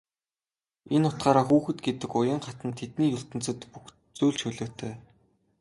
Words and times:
Энэ 0.95 1.07
утгаараа 1.09 1.45
хүүхэд 1.47 1.77
гэдэг 1.85 2.11
уян 2.19 2.41
хатан 2.45 2.71
тэдний 2.79 3.11
ертөнцөд 3.17 3.59
бүх 3.71 3.85
зүйл 4.17 4.37
чөлөөтэй. 4.41 4.93